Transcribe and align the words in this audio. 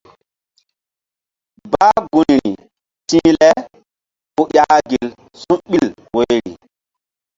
Bah 1.71 1.97
gunri 2.11 2.41
ti̧h 3.07 3.29
le 3.39 3.49
ku 4.33 4.41
ƴah 4.53 4.77
gel 4.89 5.07
su̧ɓil 5.41 5.85
woyri. 6.13 6.53